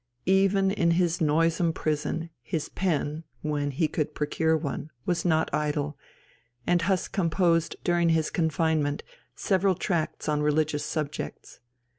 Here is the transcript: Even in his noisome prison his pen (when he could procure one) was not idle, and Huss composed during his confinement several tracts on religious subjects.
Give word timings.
Even 0.25 0.71
in 0.71 0.89
his 0.97 1.21
noisome 1.21 1.73
prison 1.73 2.31
his 2.41 2.69
pen 2.69 3.23
(when 3.43 3.69
he 3.69 3.87
could 3.87 4.15
procure 4.15 4.57
one) 4.57 4.89
was 5.05 5.23
not 5.23 5.47
idle, 5.53 5.95
and 6.65 6.81
Huss 6.81 7.07
composed 7.07 7.75
during 7.83 8.09
his 8.09 8.31
confinement 8.31 9.03
several 9.35 9.75
tracts 9.75 10.27
on 10.27 10.41
religious 10.41 10.83
subjects. 10.83 11.59